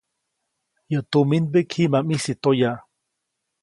[0.91, 2.71] Yäʼ tuminmbiʼk jiʼ ma ʼmisi toya.